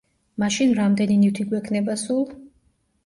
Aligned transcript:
მაშინ 0.43 0.71
რამდენი 0.79 1.17
ნივთი 1.25 1.45
გვექნება 1.53 2.01
სულ? 2.07 2.25